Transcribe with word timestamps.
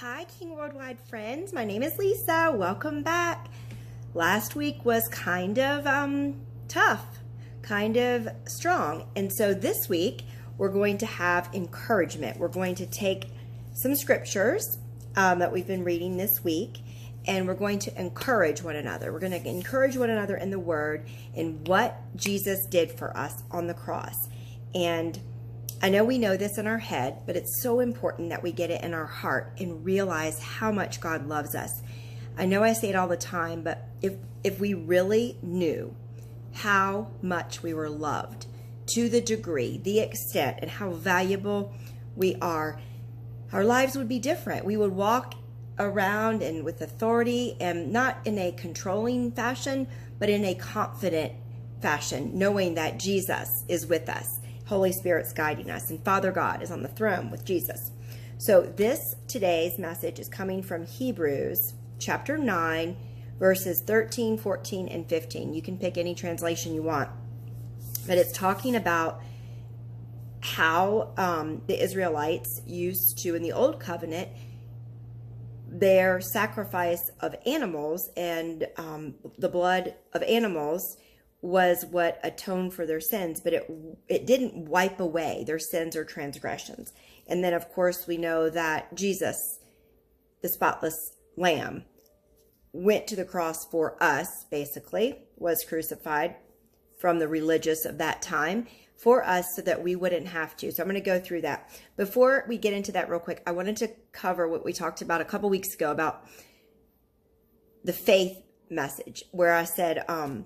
Hi, 0.00 0.24
King 0.38 0.56
Worldwide 0.56 0.98
friends. 0.98 1.52
My 1.52 1.66
name 1.66 1.82
is 1.82 1.98
Lisa. 1.98 2.50
Welcome 2.54 3.02
back. 3.02 3.48
Last 4.14 4.56
week 4.56 4.82
was 4.82 5.06
kind 5.08 5.58
of 5.58 5.86
um, 5.86 6.40
tough, 6.68 7.18
kind 7.60 7.98
of 7.98 8.26
strong. 8.46 9.04
And 9.14 9.30
so 9.30 9.52
this 9.52 9.90
week, 9.90 10.22
we're 10.56 10.70
going 10.70 10.96
to 10.98 11.06
have 11.06 11.50
encouragement. 11.52 12.38
We're 12.38 12.48
going 12.48 12.76
to 12.76 12.86
take 12.86 13.26
some 13.74 13.94
scriptures 13.94 14.78
um, 15.16 15.40
that 15.40 15.52
we've 15.52 15.66
been 15.66 15.84
reading 15.84 16.16
this 16.16 16.42
week 16.42 16.78
and 17.26 17.46
we're 17.46 17.52
going 17.52 17.80
to 17.80 18.00
encourage 18.00 18.62
one 18.62 18.76
another. 18.76 19.12
We're 19.12 19.20
going 19.20 19.38
to 19.38 19.46
encourage 19.46 19.98
one 19.98 20.08
another 20.08 20.38
in 20.38 20.48
the 20.48 20.58
word 20.58 21.10
in 21.34 21.62
what 21.64 22.00
Jesus 22.16 22.64
did 22.64 22.90
for 22.90 23.14
us 23.14 23.42
on 23.50 23.66
the 23.66 23.74
cross. 23.74 24.30
And 24.74 25.20
I 25.82 25.88
know 25.88 26.04
we 26.04 26.18
know 26.18 26.36
this 26.36 26.58
in 26.58 26.66
our 26.66 26.78
head, 26.78 27.20
but 27.24 27.36
it's 27.36 27.62
so 27.62 27.80
important 27.80 28.28
that 28.28 28.42
we 28.42 28.52
get 28.52 28.70
it 28.70 28.84
in 28.84 28.92
our 28.92 29.06
heart 29.06 29.54
and 29.58 29.82
realize 29.82 30.38
how 30.38 30.70
much 30.70 31.00
God 31.00 31.26
loves 31.26 31.54
us. 31.54 31.80
I 32.36 32.44
know 32.44 32.62
I 32.62 32.74
say 32.74 32.90
it 32.90 32.96
all 32.96 33.08
the 33.08 33.16
time, 33.16 33.62
but 33.62 33.88
if 34.02 34.14
if 34.44 34.60
we 34.60 34.74
really 34.74 35.38
knew 35.42 35.94
how 36.52 37.08
much 37.22 37.62
we 37.62 37.72
were 37.72 37.88
loved 37.88 38.46
to 38.94 39.08
the 39.08 39.20
degree, 39.20 39.78
the 39.78 40.00
extent, 40.00 40.58
and 40.60 40.70
how 40.70 40.90
valuable 40.90 41.72
we 42.14 42.36
are, 42.42 42.78
our 43.52 43.64
lives 43.64 43.96
would 43.96 44.08
be 44.08 44.18
different. 44.18 44.64
We 44.64 44.76
would 44.76 44.92
walk 44.92 45.34
around 45.78 46.42
and 46.42 46.64
with 46.64 46.82
authority 46.82 47.56
and 47.60 47.92
not 47.92 48.18
in 48.26 48.38
a 48.38 48.52
controlling 48.52 49.32
fashion, 49.32 49.86
but 50.18 50.28
in 50.28 50.44
a 50.44 50.54
confident 50.54 51.32
fashion, 51.80 52.32
knowing 52.34 52.74
that 52.74 52.98
Jesus 52.98 53.64
is 53.68 53.86
with 53.86 54.08
us 54.08 54.39
Holy 54.70 54.92
Spirit's 54.92 55.32
guiding 55.32 55.68
us, 55.68 55.90
and 55.90 56.00
Father 56.04 56.30
God 56.30 56.62
is 56.62 56.70
on 56.70 56.84
the 56.84 56.88
throne 56.88 57.28
with 57.28 57.44
Jesus. 57.44 57.90
So, 58.38 58.62
this 58.62 59.16
today's 59.26 59.80
message 59.80 60.20
is 60.20 60.28
coming 60.28 60.62
from 60.62 60.86
Hebrews 60.86 61.74
chapter 61.98 62.38
9, 62.38 62.96
verses 63.40 63.82
13, 63.84 64.38
14, 64.38 64.86
and 64.86 65.08
15. 65.08 65.54
You 65.54 65.60
can 65.60 65.76
pick 65.76 65.98
any 65.98 66.14
translation 66.14 66.72
you 66.72 66.84
want, 66.84 67.08
but 68.06 68.16
it's 68.16 68.30
talking 68.30 68.76
about 68.76 69.20
how 70.38 71.14
um, 71.16 71.62
the 71.66 71.82
Israelites 71.82 72.62
used 72.64 73.18
to, 73.24 73.34
in 73.34 73.42
the 73.42 73.50
Old 73.50 73.80
Covenant, 73.80 74.28
their 75.66 76.20
sacrifice 76.20 77.10
of 77.18 77.34
animals 77.44 78.08
and 78.16 78.68
um, 78.76 79.16
the 79.36 79.48
blood 79.48 79.96
of 80.12 80.22
animals 80.22 80.96
was 81.42 81.86
what 81.86 82.20
atoned 82.22 82.74
for 82.74 82.84
their 82.86 83.00
sins, 83.00 83.40
but 83.40 83.52
it 83.52 83.70
it 84.08 84.26
didn't 84.26 84.68
wipe 84.68 85.00
away 85.00 85.44
their 85.46 85.58
sins 85.58 85.96
or 85.96 86.04
transgressions. 86.04 86.92
And 87.26 87.42
then 87.42 87.54
of 87.54 87.70
course 87.72 88.06
we 88.06 88.16
know 88.16 88.50
that 88.50 88.94
Jesus, 88.94 89.58
the 90.42 90.48
spotless 90.48 91.16
lamb, 91.36 91.84
went 92.72 93.06
to 93.06 93.16
the 93.16 93.24
cross 93.24 93.64
for 93.66 94.00
us, 94.02 94.44
basically, 94.50 95.18
was 95.36 95.64
crucified 95.64 96.36
from 96.98 97.18
the 97.18 97.28
religious 97.28 97.84
of 97.86 97.98
that 97.98 98.20
time 98.20 98.66
for 98.96 99.24
us 99.24 99.56
so 99.56 99.62
that 99.62 99.82
we 99.82 99.96
wouldn't 99.96 100.28
have 100.28 100.54
to. 100.58 100.70
So 100.70 100.82
I'm 100.82 100.88
going 100.88 101.02
to 101.02 101.04
go 101.04 101.18
through 101.18 101.40
that. 101.40 101.70
Before 101.96 102.44
we 102.46 102.58
get 102.58 102.74
into 102.74 102.92
that 102.92 103.08
real 103.08 103.18
quick, 103.18 103.42
I 103.46 103.52
wanted 103.52 103.78
to 103.78 103.88
cover 104.12 104.46
what 104.46 104.64
we 104.64 104.74
talked 104.74 105.00
about 105.00 105.22
a 105.22 105.24
couple 105.24 105.48
weeks 105.48 105.74
ago 105.74 105.90
about 105.90 106.26
the 107.82 107.94
faith 107.94 108.36
message 108.68 109.24
where 109.32 109.54
I 109.54 109.64
said 109.64 110.04
um 110.06 110.44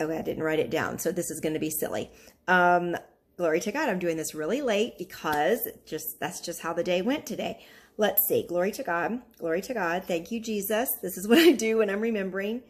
Okay, 0.00 0.16
I 0.16 0.22
didn't 0.22 0.42
write 0.42 0.60
it 0.60 0.70
down, 0.70 0.98
so 0.98 1.12
this 1.12 1.30
is 1.30 1.40
going 1.40 1.52
to 1.52 1.60
be 1.60 1.70
silly. 1.70 2.10
Um, 2.48 2.96
glory 3.36 3.60
to 3.60 3.72
God. 3.72 3.88
I'm 3.88 3.98
doing 3.98 4.16
this 4.16 4.34
really 4.34 4.62
late 4.62 4.96
because 4.98 5.68
just 5.86 6.18
that's 6.20 6.40
just 6.40 6.60
how 6.60 6.72
the 6.72 6.84
day 6.84 7.02
went 7.02 7.26
today. 7.26 7.64
Let's 7.96 8.26
see. 8.26 8.46
Glory 8.46 8.72
to 8.72 8.82
God. 8.82 9.20
Glory 9.38 9.60
to 9.62 9.74
God. 9.74 10.04
Thank 10.04 10.30
you, 10.30 10.40
Jesus. 10.40 10.88
This 11.02 11.18
is 11.18 11.28
what 11.28 11.38
I 11.38 11.52
do 11.52 11.78
when 11.78 11.90
I'm 11.90 12.00
remembering. 12.00 12.62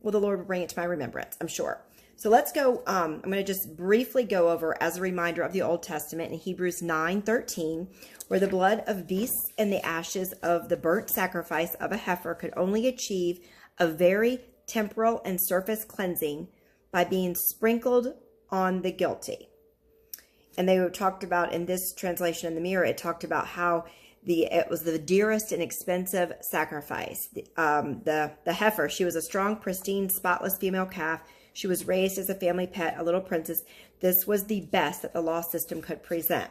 Well, 0.00 0.12
the 0.12 0.20
Lord 0.20 0.38
will 0.38 0.46
bring 0.46 0.62
it 0.62 0.68
to 0.68 0.78
my 0.78 0.84
remembrance, 0.84 1.36
I'm 1.40 1.48
sure. 1.48 1.82
So 2.18 2.30
let's 2.30 2.52
go. 2.52 2.82
Um, 2.86 3.20
I'm 3.22 3.30
going 3.30 3.44
to 3.44 3.44
just 3.44 3.76
briefly 3.76 4.24
go 4.24 4.48
over 4.48 4.80
as 4.82 4.96
a 4.96 5.02
reminder 5.02 5.42
of 5.42 5.52
the 5.52 5.62
Old 5.62 5.82
Testament 5.82 6.32
in 6.32 6.38
Hebrews 6.38 6.80
9 6.80 7.22
13, 7.22 7.88
where 8.28 8.40
the 8.40 8.48
blood 8.48 8.84
of 8.86 9.06
beasts 9.06 9.50
and 9.58 9.72
the 9.72 9.84
ashes 9.84 10.32
of 10.42 10.68
the 10.68 10.76
burnt 10.76 11.10
sacrifice 11.10 11.74
of 11.74 11.92
a 11.92 11.96
heifer 11.96 12.34
could 12.34 12.54
only 12.56 12.86
achieve 12.86 13.40
a 13.78 13.86
very 13.86 14.40
temporal, 14.66 15.20
and 15.24 15.40
surface 15.40 15.84
cleansing 15.84 16.48
by 16.90 17.04
being 17.04 17.34
sprinkled 17.34 18.14
on 18.50 18.82
the 18.82 18.92
guilty. 18.92 19.48
And 20.58 20.68
they 20.68 20.78
were 20.78 20.90
talked 20.90 21.22
about 21.24 21.52
in 21.52 21.66
this 21.66 21.92
translation 21.92 22.48
in 22.48 22.54
the 22.54 22.60
mirror, 22.60 22.84
it 22.84 22.96
talked 22.96 23.24
about 23.24 23.46
how 23.46 23.84
the 24.24 24.44
it 24.46 24.68
was 24.68 24.82
the 24.82 24.98
dearest 24.98 25.52
and 25.52 25.62
expensive 25.62 26.32
sacrifice. 26.40 27.28
The, 27.32 27.46
um, 27.56 28.02
the 28.04 28.32
the 28.44 28.52
heifer, 28.52 28.88
she 28.88 29.04
was 29.04 29.14
a 29.14 29.22
strong, 29.22 29.56
pristine, 29.56 30.08
spotless 30.08 30.58
female 30.58 30.86
calf. 30.86 31.22
She 31.52 31.66
was 31.66 31.86
raised 31.86 32.18
as 32.18 32.28
a 32.28 32.34
family 32.34 32.66
pet, 32.66 32.96
a 32.98 33.04
little 33.04 33.20
princess. 33.20 33.62
This 34.00 34.26
was 34.26 34.44
the 34.44 34.62
best 34.62 35.02
that 35.02 35.12
the 35.12 35.22
law 35.22 35.40
system 35.40 35.80
could 35.80 36.02
present. 36.02 36.50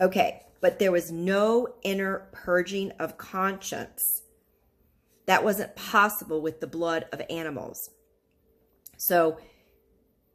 Okay, 0.00 0.42
but 0.60 0.78
there 0.78 0.92
was 0.92 1.10
no 1.10 1.74
inner 1.82 2.28
purging 2.32 2.92
of 2.92 3.18
conscience 3.18 4.22
that 5.30 5.44
wasn't 5.44 5.76
possible 5.76 6.42
with 6.42 6.58
the 6.58 6.66
blood 6.66 7.06
of 7.12 7.22
animals. 7.30 7.90
So 8.96 9.38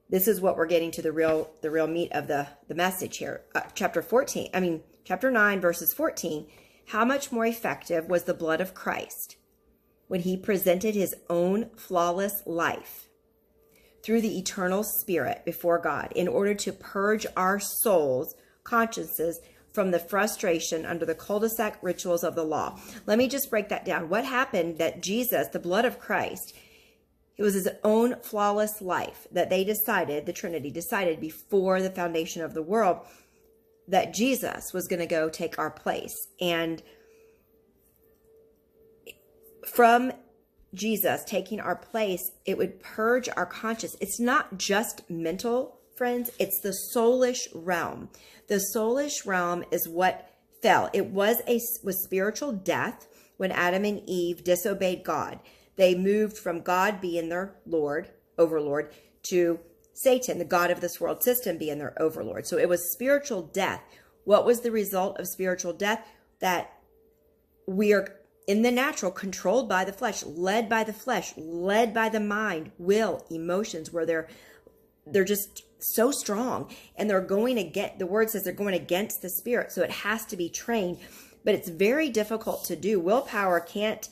this 0.10 0.26
is 0.26 0.40
what 0.40 0.56
we're 0.56 0.68
getting 0.68 0.90
to 0.92 1.02
the 1.02 1.12
real 1.12 1.50
the 1.62 1.70
real 1.70 1.86
meat 1.86 2.14
of 2.14 2.28
the 2.28 2.48
the 2.70 2.76
message 2.76 3.18
here. 3.18 3.42
Uh, 3.54 3.64
chapter 3.74 4.02
14, 4.02 4.52
I 4.54 4.62
mean 4.62 4.84
chapter 5.04 5.30
9 5.30 5.60
verses 5.60 5.94
14, 5.94 6.48
how 6.88 7.04
much 7.04 7.30
more 7.30 7.46
effective 7.46 8.08
was 8.08 8.24
the 8.24 8.34
blood 8.34 8.62
of 8.62 8.74
Christ 8.74 9.36
when 10.08 10.22
he 10.22 10.38
presented 10.38 10.96
his 10.96 11.14
own 11.30 11.72
flawless 11.76 12.42
life 12.46 13.10
through 14.02 14.22
the 14.22 14.38
eternal 14.38 14.82
spirit 14.82 15.44
before 15.44 15.78
God 15.78 16.14
in 16.16 16.30
order 16.30 16.54
to 16.54 16.72
purge 16.72 17.28
our 17.36 17.60
souls, 17.60 18.34
consciences 18.64 19.42
from 19.76 19.92
the 19.92 20.00
frustration 20.00 20.86
under 20.86 21.06
the 21.06 21.14
cul-de-sac 21.14 21.78
rituals 21.84 22.24
of 22.24 22.34
the 22.34 22.44
law. 22.44 22.80
Let 23.06 23.20
me 23.20 23.28
just 23.28 23.50
break 23.50 23.70
that 23.70 23.86
down. 23.86 24.10
What 24.10 24.26
happened 24.26 24.80
that 24.80 25.04
Jesus, 25.04 25.50
the 25.50 25.60
blood 25.60 25.86
of 25.86 26.00
Christ, 26.00 26.56
it 27.38 27.44
was 27.44 27.54
his 27.54 27.70
own 27.84 28.16
flawless 28.22 28.82
life 28.82 29.28
that 29.32 29.50
they 29.50 29.66
decided, 29.66 30.26
the 30.26 30.34
Trinity 30.34 30.72
decided 30.72 31.20
before 31.20 31.82
the 31.82 31.92
foundation 31.92 32.42
of 32.42 32.54
the 32.54 32.64
world, 32.64 33.00
that 33.88 34.14
Jesus 34.14 34.74
was 34.74 34.88
going 34.88 35.02
to 35.02 35.06
go 35.06 35.30
take 35.30 35.60
our 35.60 35.70
place. 35.70 36.16
And 36.40 36.82
from 39.68 40.14
Jesus 40.74 41.24
taking 41.26 41.60
our 41.60 41.76
place, 41.76 42.32
it 42.46 42.58
would 42.58 42.80
purge 42.80 43.28
our 43.36 43.46
conscience. 43.46 43.96
It's 44.00 44.20
not 44.20 44.58
just 44.58 45.10
mental, 45.10 45.80
friends, 45.96 46.32
it's 46.40 46.60
the 46.60 46.76
soulish 46.94 47.48
realm. 47.54 48.10
The 48.48 48.64
soulish 48.74 49.26
realm 49.26 49.64
is 49.72 49.88
what 49.88 50.30
fell. 50.62 50.90
It 50.94 51.08
was 51.08 51.42
a 51.48 51.60
was 51.84 52.04
spiritual 52.04 52.52
death 52.52 53.08
when 53.38 53.52
Adam 53.52 53.86
and 53.86 54.02
Eve 54.08 54.44
disobeyed 54.44 55.04
God. 55.04 55.40
They 55.76 55.96
moved 55.96 56.38
from 56.38 56.62
God 56.62 57.02
being 57.02 57.30
their 57.30 57.56
Lord, 57.66 58.10
overlord, 58.38 58.94
to 59.24 59.60
Satan, 59.94 60.38
the 60.38 60.46
God 60.46 60.72
of 60.72 60.82
this 60.82 61.00
world 61.00 61.24
system, 61.24 61.58
being 61.58 61.80
their 61.80 62.00
overlord. 62.02 62.48
So 62.48 62.58
it 62.58 62.70
was 62.70 62.92
spiritual 62.92 63.42
death. 63.42 63.82
What 64.24 64.46
was 64.46 64.62
the 64.62 64.72
result 64.72 65.20
of 65.20 65.28
spiritual 65.28 65.74
death? 65.74 66.06
That 66.40 66.74
we 67.68 67.94
are 67.94 68.16
in 68.48 68.62
the 68.62 68.72
natural, 68.72 69.12
controlled 69.12 69.68
by 69.68 69.86
the 69.86 69.94
flesh, 69.94 70.24
led 70.24 70.70
by 70.70 70.84
the 70.84 70.94
flesh, 70.94 71.34
led 71.38 71.94
by 71.94 72.10
the 72.10 72.20
mind, 72.20 72.72
will, 72.78 73.26
emotions, 73.30 73.92
where 73.92 74.06
they're 74.06 74.28
they're 75.08 75.24
just 75.24 75.64
so 75.94 76.12
strong 76.12 76.72
and 76.96 77.10
they're 77.10 77.22
going 77.22 77.56
to 77.56 77.64
get 77.64 78.00
the 78.00 78.06
word 78.06 78.30
says 78.30 78.44
they're 78.44 78.54
going 78.54 78.74
against 78.74 79.22
the 79.22 79.30
spirit 79.30 79.72
so 79.72 79.82
it 79.82 79.92
has 79.92 80.26
to 80.26 80.38
be 80.38 80.50
trained. 80.50 81.00
But 81.44 81.56
it's 81.56 81.70
very 81.70 82.10
difficult 82.10 82.64
to 82.66 82.76
do. 82.76 83.00
Willpower 83.00 83.60
can't 83.60 84.08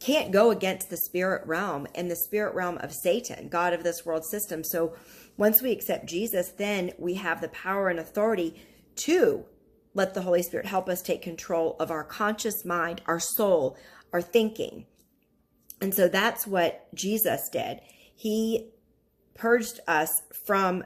can't 0.00 0.30
go 0.30 0.50
against 0.50 0.90
the 0.90 0.96
spirit 0.96 1.44
realm 1.46 1.86
and 1.94 2.08
the 2.08 2.16
spirit 2.16 2.54
realm 2.54 2.78
of 2.78 2.92
satan 2.92 3.48
god 3.48 3.72
of 3.72 3.82
this 3.82 4.06
world 4.06 4.24
system. 4.24 4.62
So 4.62 4.94
once 5.36 5.60
we 5.60 5.72
accept 5.72 6.06
jesus 6.06 6.50
then 6.50 6.92
we 6.98 7.14
have 7.14 7.40
the 7.40 7.48
power 7.48 7.88
and 7.88 7.98
authority 7.98 8.62
to 8.96 9.44
let 9.94 10.14
the 10.14 10.22
holy 10.22 10.42
spirit 10.42 10.66
help 10.66 10.88
us 10.88 11.02
take 11.02 11.22
control 11.22 11.76
of 11.80 11.90
our 11.90 12.04
conscious 12.04 12.64
mind 12.64 13.02
our 13.06 13.20
soul 13.20 13.76
our 14.12 14.22
thinking. 14.22 14.86
And 15.80 15.94
so 15.94 16.08
that's 16.08 16.46
what 16.46 16.92
jesus 16.94 17.48
did. 17.48 17.80
He 18.14 18.70
purged 19.38 19.80
us 19.86 20.22
from 20.44 20.84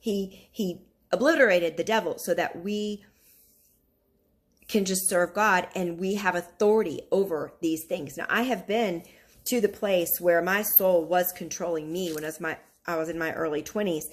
he 0.00 0.48
he 0.50 0.82
obliterated 1.12 1.76
the 1.76 1.84
devil 1.84 2.18
so 2.18 2.34
that 2.34 2.62
we 2.62 3.04
can 4.68 4.84
just 4.84 5.08
serve 5.08 5.34
God 5.34 5.68
and 5.74 5.98
we 5.98 6.14
have 6.14 6.34
authority 6.34 7.02
over 7.10 7.52
these 7.60 7.84
things. 7.84 8.16
Now 8.16 8.26
I 8.28 8.42
have 8.42 8.66
been 8.66 9.02
to 9.46 9.60
the 9.60 9.68
place 9.68 10.20
where 10.20 10.42
my 10.42 10.62
soul 10.62 11.04
was 11.04 11.32
controlling 11.32 11.92
me 11.92 12.12
when 12.12 12.24
I 12.24 12.28
was 12.28 12.40
my 12.40 12.58
I 12.86 12.96
was 12.96 13.08
in 13.08 13.18
my 13.18 13.32
early 13.34 13.62
20s 13.62 14.04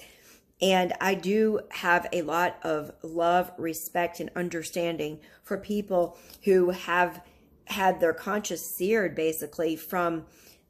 And 0.60 0.92
I 1.00 1.14
do 1.14 1.60
have 1.70 2.06
a 2.12 2.22
lot 2.22 2.58
of 2.62 2.90
love, 3.02 3.52
respect, 3.56 4.20
and 4.20 4.30
understanding 4.36 5.20
for 5.44 5.56
people 5.56 6.18
who 6.44 6.70
have 6.70 7.22
had 7.66 8.00
their 8.00 8.12
conscience 8.12 8.62
seared 8.76 9.14
basically 9.14 9.76
from 9.76 10.26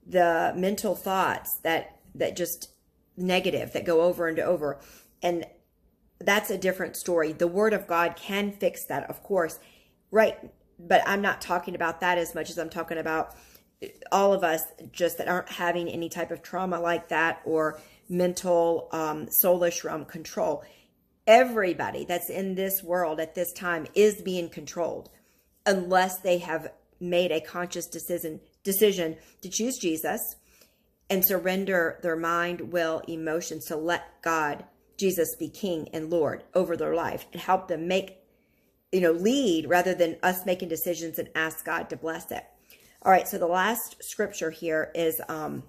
the 0.06 0.52
mental 0.56 0.94
thoughts 0.94 1.58
that 1.62 1.98
that 2.14 2.36
just 2.36 2.70
negative 3.18 3.72
that 3.72 3.84
go 3.84 4.02
over 4.02 4.28
and 4.28 4.38
over. 4.38 4.80
And 5.22 5.44
that's 6.20 6.50
a 6.50 6.58
different 6.58 6.96
story. 6.96 7.32
The 7.32 7.46
word 7.46 7.72
of 7.72 7.86
god 7.86 8.16
can 8.16 8.52
fix 8.52 8.86
that 8.86 9.08
of 9.10 9.22
course. 9.22 9.58
Right. 10.10 10.38
But 10.78 11.02
i'm 11.06 11.20
not 11.20 11.40
talking 11.40 11.74
about 11.74 12.00
that 12.00 12.18
as 12.18 12.34
much 12.34 12.50
as 12.50 12.58
i'm 12.58 12.70
talking 12.70 12.98
about 12.98 13.34
all 14.10 14.32
of 14.32 14.42
us 14.42 14.62
just 14.92 15.18
that 15.18 15.28
aren't 15.28 15.50
having 15.50 15.88
any 15.88 16.08
type 16.08 16.30
of 16.30 16.42
trauma 16.42 16.80
like 16.80 17.08
that 17.08 17.40
or 17.44 17.80
mental 18.08 18.88
um, 18.92 19.26
soulish 19.42 19.84
realm 19.84 20.04
control. 20.04 20.64
Everybody 21.26 22.04
that's 22.04 22.30
in 22.30 22.54
this 22.54 22.82
world 22.82 23.20
at 23.20 23.34
this 23.34 23.52
time 23.52 23.86
is 23.94 24.22
being 24.22 24.48
controlled 24.48 25.10
unless 25.66 26.20
they 26.20 26.38
have 26.38 26.72
made 27.00 27.30
a 27.30 27.40
conscious 27.40 27.86
decision 27.86 28.40
decision 28.64 29.16
to 29.42 29.48
choose 29.48 29.78
Jesus 29.78 30.36
and 31.10 31.24
surrender 31.24 31.98
their 32.02 32.16
mind, 32.16 32.72
will, 32.72 33.02
emotions 33.08 33.66
to 33.66 33.76
let 33.76 34.22
God, 34.22 34.64
Jesus 34.96 35.36
be 35.36 35.48
king 35.48 35.88
and 35.92 36.10
Lord 36.10 36.44
over 36.54 36.76
their 36.76 36.94
life 36.94 37.26
and 37.32 37.40
help 37.40 37.68
them 37.68 37.88
make, 37.88 38.18
you 38.92 39.00
know, 39.00 39.12
lead 39.12 39.68
rather 39.68 39.94
than 39.94 40.16
us 40.22 40.44
making 40.44 40.68
decisions 40.68 41.18
and 41.18 41.28
ask 41.34 41.64
God 41.64 41.88
to 41.90 41.96
bless 41.96 42.30
it. 42.30 42.44
All 43.02 43.12
right, 43.12 43.28
so 43.28 43.38
the 43.38 43.46
last 43.46 44.02
scripture 44.02 44.50
here 44.50 44.90
is 44.94 45.20
um 45.28 45.62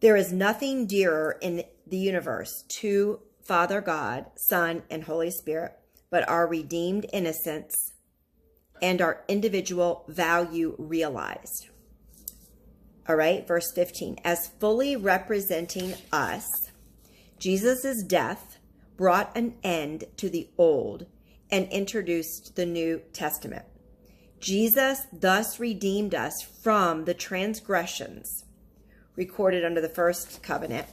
there 0.00 0.16
is 0.16 0.32
nothing 0.32 0.86
dearer 0.86 1.38
in 1.40 1.64
the 1.86 1.96
universe 1.96 2.64
to 2.68 3.20
Father 3.42 3.80
God, 3.80 4.26
Son, 4.36 4.82
and 4.90 5.04
Holy 5.04 5.30
Spirit, 5.30 5.72
but 6.10 6.28
our 6.28 6.46
redeemed 6.46 7.06
innocence 7.12 7.92
and 8.82 9.00
our 9.00 9.24
individual 9.28 10.04
value 10.08 10.74
realized. 10.78 11.68
All 13.08 13.16
right, 13.16 13.46
verse 13.46 13.70
15. 13.72 14.18
As 14.24 14.48
fully 14.60 14.96
representing 14.96 15.94
us, 16.12 16.70
Jesus' 17.38 18.02
death 18.02 18.58
brought 18.96 19.36
an 19.36 19.54
end 19.62 20.04
to 20.16 20.28
the 20.28 20.48
old 20.58 21.06
and 21.50 21.68
introduced 21.68 22.56
the 22.56 22.66
New 22.66 23.02
Testament. 23.12 23.64
Jesus 24.40 25.06
thus 25.12 25.60
redeemed 25.60 26.14
us 26.14 26.42
from 26.42 27.04
the 27.04 27.14
transgressions 27.14 28.44
recorded 29.14 29.64
under 29.64 29.80
the 29.80 29.88
first 29.88 30.42
covenant. 30.42 30.86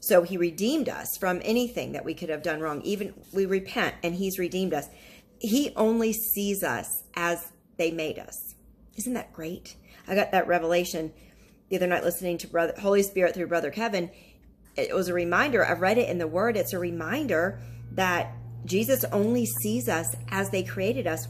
So 0.00 0.22
he 0.22 0.36
redeemed 0.36 0.88
us 0.88 1.16
from 1.16 1.40
anything 1.44 1.92
that 1.92 2.04
we 2.04 2.14
could 2.14 2.28
have 2.28 2.42
done 2.42 2.60
wrong. 2.60 2.82
Even 2.82 3.14
we 3.32 3.46
repent 3.46 3.96
and 4.02 4.14
he's 4.14 4.38
redeemed 4.38 4.74
us 4.74 4.88
he 5.44 5.72
only 5.76 6.12
sees 6.12 6.62
us 6.62 7.02
as 7.14 7.52
they 7.76 7.90
made 7.90 8.18
us. 8.18 8.53
Isn't 8.96 9.14
that 9.14 9.32
great? 9.32 9.76
I 10.06 10.14
got 10.14 10.32
that 10.32 10.46
revelation 10.46 11.12
the 11.68 11.76
other 11.76 11.86
night 11.86 12.04
listening 12.04 12.38
to 12.38 12.46
Brother 12.46 12.74
Holy 12.78 13.02
Spirit 13.02 13.34
through 13.34 13.48
Brother 13.48 13.70
Kevin. 13.70 14.10
It 14.76 14.94
was 14.94 15.08
a 15.08 15.14
reminder. 15.14 15.64
I 15.64 15.72
read 15.72 15.98
it 15.98 16.08
in 16.08 16.18
the 16.18 16.26
Word. 16.26 16.56
It's 16.56 16.72
a 16.72 16.78
reminder 16.78 17.60
that 17.92 18.32
Jesus 18.64 19.04
only 19.04 19.46
sees 19.46 19.88
us 19.88 20.14
as 20.30 20.50
they 20.50 20.62
created 20.62 21.06
us, 21.06 21.28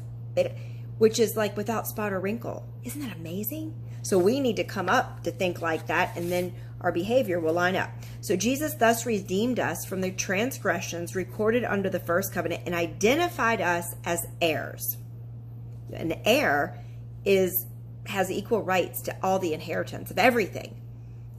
which 0.98 1.18
is 1.18 1.36
like 1.36 1.56
without 1.56 1.86
spot 1.86 2.12
or 2.12 2.20
wrinkle. 2.20 2.68
Isn't 2.84 3.00
that 3.02 3.16
amazing? 3.16 3.74
So 4.02 4.18
we 4.18 4.40
need 4.40 4.56
to 4.56 4.64
come 4.64 4.88
up 4.88 5.22
to 5.24 5.30
think 5.30 5.62
like 5.62 5.86
that, 5.86 6.16
and 6.16 6.30
then 6.30 6.54
our 6.80 6.92
behavior 6.92 7.40
will 7.40 7.54
line 7.54 7.76
up. 7.76 7.90
So 8.20 8.36
Jesus 8.36 8.74
thus 8.74 9.06
redeemed 9.06 9.58
us 9.58 9.86
from 9.86 10.02
the 10.02 10.10
transgressions 10.10 11.16
recorded 11.16 11.64
under 11.64 11.88
the 11.88 12.00
first 12.00 12.32
covenant 12.32 12.64
and 12.66 12.74
identified 12.74 13.62
us 13.62 13.94
as 14.04 14.26
heirs. 14.42 14.98
An 15.92 16.12
heir 16.24 16.83
is 17.24 17.66
has 18.06 18.30
equal 18.30 18.62
rights 18.62 19.00
to 19.02 19.16
all 19.22 19.38
the 19.38 19.54
inheritance 19.54 20.10
of 20.10 20.18
everything. 20.18 20.80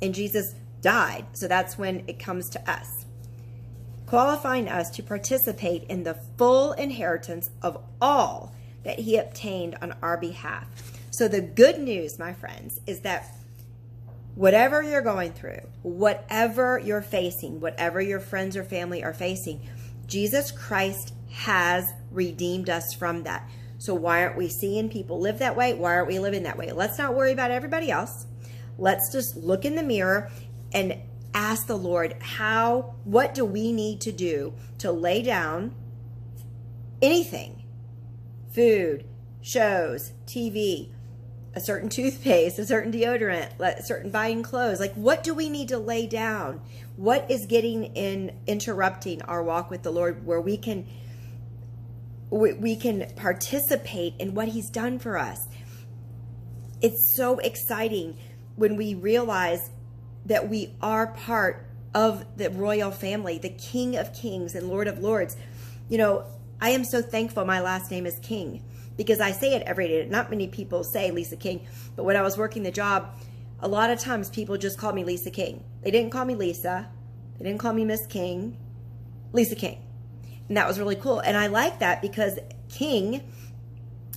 And 0.01 0.13
Jesus 0.13 0.55
died, 0.81 1.25
so 1.33 1.47
that's 1.47 1.77
when 1.77 2.03
it 2.07 2.19
comes 2.19 2.49
to 2.49 2.69
us. 2.71 3.05
Qualifying 4.07 4.67
us 4.67 4.89
to 4.91 5.03
participate 5.03 5.83
in 5.83 6.03
the 6.03 6.15
full 6.37 6.73
inheritance 6.73 7.49
of 7.61 7.83
all 8.01 8.53
that 8.83 8.99
he 8.99 9.17
obtained 9.17 9.75
on 9.81 9.95
our 10.01 10.17
behalf. 10.17 10.67
So 11.11 11.27
the 11.27 11.41
good 11.41 11.79
news, 11.79 12.19
my 12.19 12.33
friends, 12.33 12.79
is 12.85 13.01
that 13.01 13.35
whatever 14.35 14.83
you're 14.83 15.01
going 15.01 15.33
through, 15.33 15.61
whatever 15.81 16.79
you're 16.83 17.01
facing, 17.01 17.61
whatever 17.61 18.01
your 18.01 18.19
friends 18.19 18.55
or 18.57 18.63
family 18.63 19.03
are 19.03 19.13
facing, 19.13 19.61
Jesus 20.07 20.51
Christ 20.51 21.13
has 21.31 21.91
redeemed 22.11 22.69
us 22.69 22.93
from 22.93 23.23
that. 23.23 23.49
So 23.77 23.94
why 23.94 24.24
aren't 24.24 24.38
we 24.38 24.48
seeing 24.48 24.89
people 24.89 25.19
live 25.19 25.39
that 25.39 25.56
way? 25.56 25.74
Why 25.74 25.95
aren't 25.95 26.07
we 26.07 26.19
living 26.19 26.44
that 26.44 26.57
way? 26.57 26.72
Let's 26.72 26.98
not 26.98 27.16
worry 27.16 27.31
about 27.31 27.51
everybody 27.51 27.92
else. 27.92 28.25
Let's 28.77 29.12
just 29.12 29.36
look 29.36 29.66
in 29.66 29.75
the 29.75 29.83
mirror 29.83 30.30
and 30.74 30.98
ask 31.33 31.68
the 31.68 31.77
Lord, 31.77 32.16
how, 32.22 32.95
what 33.04 33.33
do 33.33 33.44
we 33.45 33.72
need 33.72 34.01
to 34.01 34.12
do 34.12 34.54
to 34.80 34.92
lay 34.92 35.22
down 35.22 35.75
anything? 37.01 37.63
Food, 38.54 39.06
shows, 39.42 40.13
TV, 40.25 40.92
a 41.54 41.60
certain 41.62 41.89
toothpaste, 41.89 42.60
a 42.60 42.66
certain 42.66 42.92
deodorant, 42.92 43.60
a 43.60 43.83
certain 43.83 44.12
buying 44.12 44.44
clothes. 44.44 44.80
Like, 44.80 44.94
what 44.94 45.24
do 45.24 45.33
we 45.33 45.50
need 45.50 45.69
to 45.69 45.77
lay 45.77 46.06
down? 46.06 46.62
What 46.98 47.30
is 47.30 47.45
getting 47.45 47.86
in 47.95 48.38
interrupting 48.48 49.22
our 49.24 49.44
walk 49.44 49.69
with 49.69 49.83
the 49.83 49.92
Lord 49.92 50.25
where 50.25 50.42
we 50.42 50.57
can 50.57 50.86
we, 52.30 52.75
can 52.75 53.12
participate 53.16 54.16
in 54.19 54.33
what 54.33 54.50
he's 54.50 54.69
done 54.69 55.00
for 55.00 55.18
us? 55.18 55.48
It's 56.81 57.16
so 57.16 57.39
exciting 57.39 58.18
when 58.56 58.75
we 58.75 58.95
realize 58.95 59.69
that 60.25 60.50
we 60.50 60.74
are 60.81 61.07
part 61.07 61.68
of 61.94 62.25
the 62.38 62.50
royal 62.50 62.92
family, 62.92 63.38
the 63.38 63.50
King 63.50 63.95
of 63.95 64.13
Kings 64.13 64.56
and 64.56 64.68
Lord 64.68 64.88
of 64.88 65.00
Lords. 65.00 65.38
You 65.88 65.98
know, 65.98 66.25
I 66.60 66.72
am 66.72 66.83
so 66.83 67.01
thankful 67.01 67.45
my 67.45 67.62
last 67.62 67.92
name 67.92 68.06
is 68.06 68.19
King 68.19 68.63
because 68.98 69.19
I 69.19 69.31
say 69.31 69.56
it 69.56 69.63
every 69.63 69.88
day. 69.88 70.06
Not 70.10 70.30
many 70.30 70.48
people 70.48 70.83
say 70.83 71.12
Lisa 71.12 71.36
King, 71.36 71.66
but 71.95 72.04
when 72.04 72.16
I 72.16 72.22
was 72.22 72.38
working 72.38 72.63
the 72.63 72.72
job, 72.72 73.16
a 73.60 73.68
lot 73.68 73.89
of 73.89 74.00
times 74.00 74.30
people 74.30 74.57
just 74.57 74.77
called 74.77 74.95
me 74.95 75.04
Lisa 75.04 75.31
King. 75.31 75.63
They 75.83 75.92
didn't 75.92 76.12
call 76.12 76.25
me 76.25 76.36
Lisa. 76.36 76.89
They 77.38 77.45
didn't 77.45 77.60
call 77.60 77.74
me 77.74 77.86
Miss 77.86 78.06
King. 78.07 78.57
Lisa 79.31 79.56
King. 79.56 79.84
And 80.47 80.57
that 80.57 80.68
was 80.68 80.80
really 80.80 80.95
cool. 80.95 81.19
And 81.19 81.36
I 81.36 81.47
like 81.47 81.80
that 81.80 82.01
because 82.01 82.39
King, 82.69 83.31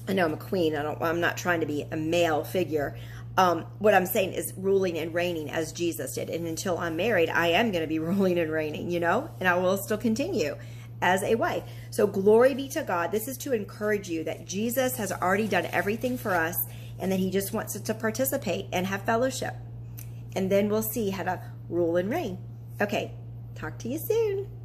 I 0.07 0.13
know 0.13 0.25
I'm 0.25 0.35
a 0.35 0.39
queen. 0.39 0.76
I 0.76 0.83
don't, 0.83 1.00
I'm 1.02 1.21
not 1.21 1.37
trying 1.37 1.61
to 1.61 1.67
be 1.67 1.87
a 1.91 1.97
male 1.97 2.45
figure. 2.45 2.97
Um, 3.37 3.67
what 3.79 3.95
I'm 3.95 4.07
saying 4.07 4.33
is 4.33 4.52
ruling 4.57 4.99
and 4.99 5.14
reigning 5.14 5.50
as 5.50 5.73
Jesus 5.73 6.14
did. 6.14 6.29
And 6.29 6.47
until 6.47 6.76
I'm 6.79 6.97
married, 6.97 7.31
I 7.31 7.49
am 7.49 7.71
going 7.71 7.83
to 7.83 7.88
be 7.88 7.99
ruling 7.99 8.38
and 8.38 8.50
reigning, 8.50 8.91
you 8.91 9.00
know, 9.00 9.31
and 9.41 9.49
I 9.49 9.55
will 9.57 9.76
still 9.76 9.99
continue 9.99 10.57
as 11.00 11.23
a 11.23 11.37
wife. 11.37 11.62
So 11.91 12.07
glory 12.07 12.55
be 12.55 12.69
to 12.71 12.83
God. 12.83 13.12
This 13.12 13.29
is 13.29 13.38
to 13.38 13.52
encourage 13.52 14.09
you 14.09 14.25
that 14.25 14.45
Jesus 14.45 14.97
has 14.97 15.12
already 15.12 15.47
done 15.47 15.67
everything 15.67 16.19
for 16.19 16.35
us 16.35 16.67
and 16.99 17.12
that 17.12 17.21
he 17.21 17.31
just 17.31 17.52
wants 17.52 17.76
us 17.76 17.83
to 17.83 17.95
participate 17.95 18.67
and 18.73 18.87
have 18.87 19.02
fellowship. 19.02 19.55
And 20.35 20.50
then 20.50 20.69
we'll 20.69 20.83
see 20.83 21.11
how 21.11 21.23
to 21.23 21.41
rule 21.69 21.97
and 21.97 22.11
reign. 22.11 22.38
Okay, 22.81 23.12
talk 23.55 23.79
to 23.79 23.88
you 23.88 23.99
soon. 23.99 24.58